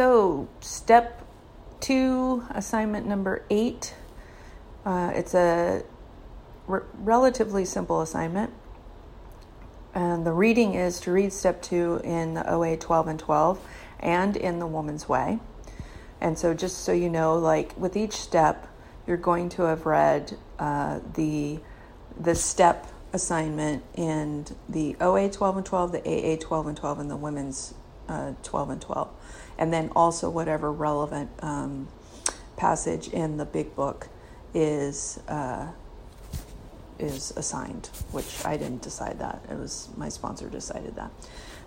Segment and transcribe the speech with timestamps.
[0.00, 1.26] so step
[1.78, 3.92] two, assignment number eight.
[4.86, 5.82] Uh, it's a
[6.66, 8.50] re- relatively simple assignment.
[9.92, 13.60] And the reading is to read step two in the OA 12 and 12
[13.98, 15.38] and in the Woman's Way.
[16.18, 18.68] And so, just so you know, like with each step,
[19.06, 21.60] you're going to have read uh, the
[22.18, 27.10] the step assignment in the OA 12 and 12, the AA 12 and 12, and
[27.10, 27.74] the Women's
[28.10, 29.08] uh, 12 and 12.
[29.58, 31.88] And then also whatever relevant um,
[32.56, 34.08] passage in the big book
[34.52, 35.68] is uh,
[36.98, 39.42] is assigned, which I didn't decide that.
[39.50, 41.10] It was my sponsor decided that.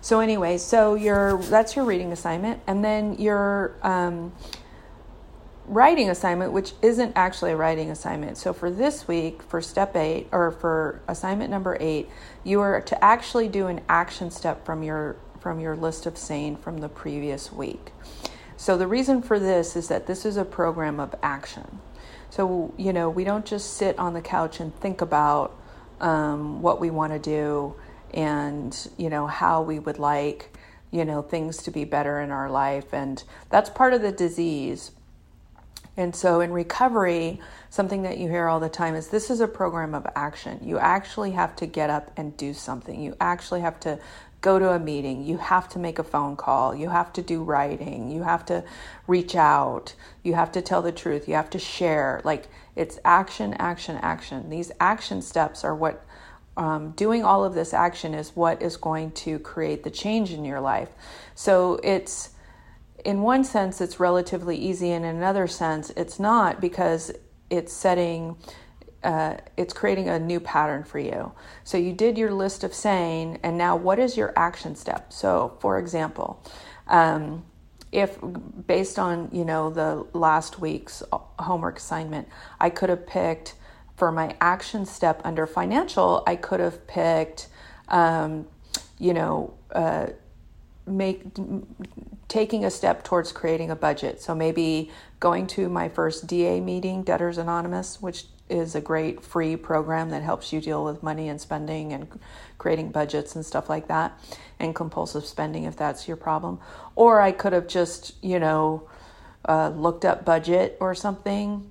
[0.00, 4.32] So anyway, so your that's your reading assignment, and then your um,
[5.66, 8.36] writing assignment, which isn't actually a writing assignment.
[8.36, 12.08] So for this week, for step eight or for assignment number eight,
[12.44, 16.56] you are to actually do an action step from your from your list of saying
[16.56, 17.92] from the previous week.
[18.56, 21.80] So the reason for this is that this is a program of action.
[22.30, 25.54] So, you know, we don't just sit on the couch and think about
[26.00, 27.76] um, what we want to do
[28.14, 30.56] and, you know, how we would like,
[30.90, 32.94] you know, things to be better in our life.
[32.94, 34.92] And that's part of the disease.
[35.98, 39.46] And so in recovery, something that you hear all the time is this is a
[39.46, 40.58] program of action.
[40.62, 42.98] You actually have to get up and do something.
[43.00, 43.98] You actually have to
[44.44, 47.42] go to a meeting, you have to make a phone call, you have to do
[47.42, 48.62] writing, you have to
[49.06, 52.20] reach out, you have to tell the truth, you have to share.
[52.24, 54.50] Like it's action, action, action.
[54.50, 56.04] These action steps are what
[56.58, 60.44] um, doing all of this action is what is going to create the change in
[60.44, 60.90] your life.
[61.34, 62.30] So it's
[63.02, 67.12] in one sense it's relatively easy, and in another sense it's not because
[67.48, 68.36] it's setting
[69.04, 71.32] uh, it's creating a new pattern for you.
[71.62, 75.12] So you did your list of saying, and now what is your action step?
[75.12, 76.42] So, for example,
[76.88, 77.44] um,
[77.92, 78.18] if
[78.66, 81.02] based on you know the last week's
[81.38, 83.54] homework assignment, I could have picked
[83.96, 87.48] for my action step under financial, I could have picked,
[87.88, 88.46] um,
[88.98, 89.54] you know.
[89.70, 90.06] Uh,
[90.86, 91.24] make
[92.28, 94.20] taking a step towards creating a budget.
[94.20, 99.56] So maybe going to my first DA meeting, Debtors Anonymous, which is a great free
[99.56, 102.06] program that helps you deal with money and spending and
[102.58, 104.18] creating budgets and stuff like that
[104.58, 106.58] and compulsive spending if that's your problem.
[106.94, 108.88] Or I could have just, you know,
[109.48, 111.70] uh, looked up budget or something.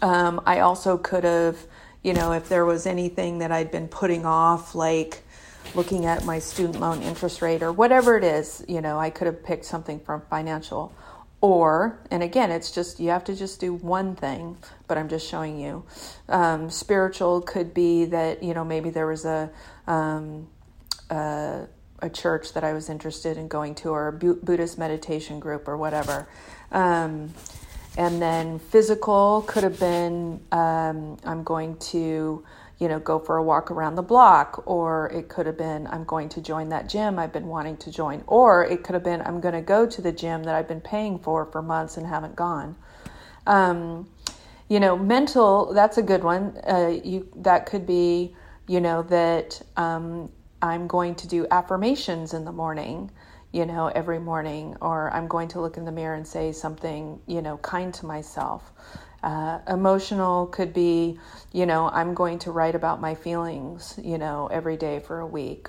[0.00, 1.58] Um, I also could have,
[2.02, 5.22] you know, if there was anything that I'd been putting off, like
[5.74, 9.26] looking at my student loan interest rate or whatever it is, you know, I could
[9.26, 10.94] have picked something from financial
[11.42, 15.28] or, and again, it's just, you have to just do one thing, but I'm just
[15.28, 15.84] showing you.
[16.28, 19.50] Um, spiritual could be that, you know, maybe there was a,
[19.88, 20.46] um,
[21.10, 21.66] a,
[21.98, 25.76] a, church that I was interested in going to, or a Buddhist meditation group, or
[25.76, 26.28] whatever.
[26.70, 27.34] Um,
[27.98, 32.44] and then physical could have been, um, I'm going to,
[32.82, 36.02] you know, go for a walk around the block, or it could have been, I'm
[36.02, 39.22] going to join that gym I've been wanting to join, or it could have been,
[39.22, 42.04] I'm going to go to the gym that I've been paying for for months and
[42.04, 42.74] haven't gone.
[43.46, 44.08] Um,
[44.68, 46.58] you know, mental, that's a good one.
[46.66, 48.34] Uh, you That could be,
[48.66, 53.12] you know, that um, I'm going to do affirmations in the morning
[53.52, 57.20] you know, every morning, or I'm going to look in the mirror and say something,
[57.26, 58.72] you know, kind to myself.
[59.22, 61.18] Uh, emotional could be,
[61.52, 65.26] you know, I'm going to write about my feelings, you know, every day for a
[65.26, 65.68] week.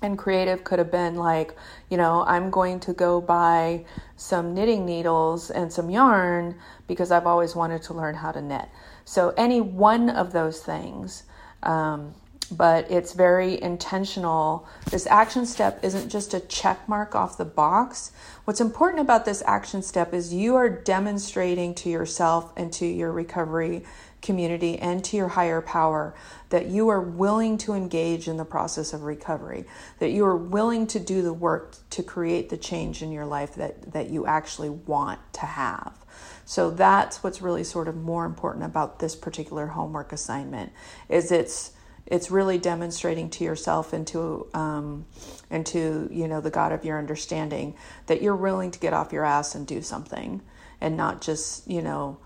[0.00, 1.56] And creative could have been like,
[1.90, 3.84] you know, I'm going to go buy
[4.16, 6.56] some knitting needles and some yarn
[6.86, 8.68] because I've always wanted to learn how to knit.
[9.04, 11.24] So, any one of those things
[11.62, 12.14] um,
[12.50, 14.66] but it's very intentional.
[14.90, 18.12] This action step isn't just a check mark off the box.
[18.44, 23.12] What's important about this action step is you are demonstrating to yourself and to your
[23.12, 23.84] recovery
[24.20, 26.14] community and to your higher power
[26.50, 29.64] that you are willing to engage in the process of recovery,
[29.98, 33.54] that you are willing to do the work to create the change in your life
[33.54, 36.04] that, that you actually want to have.
[36.44, 40.72] So that's what's really sort of more important about this particular homework assignment
[41.08, 41.72] is it's
[42.10, 45.04] it's really demonstrating to yourself and to um,
[45.50, 47.74] and to you know the God of your understanding
[48.06, 50.40] that you're willing to get off your ass and do something
[50.80, 52.18] and not just you know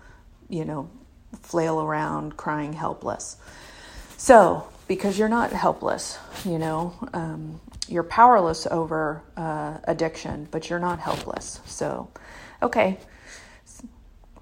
[0.49, 0.89] you know
[1.41, 3.37] flail around crying helpless.
[4.17, 10.79] So because you're not helpless, you know um, you're powerless over uh, addiction, but you're
[10.79, 11.59] not helpless.
[11.65, 12.09] So
[12.61, 12.97] okay,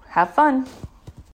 [0.06, 0.68] have fun.